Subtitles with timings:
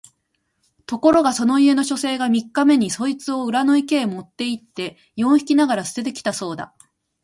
[0.87, 6.73] ところがそこの家の書生が三日目にそいつを裏の池へ持って行って四匹ながら棄てて来たそうだ